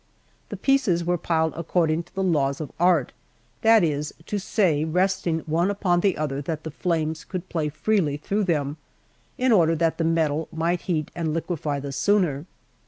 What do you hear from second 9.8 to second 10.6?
the metal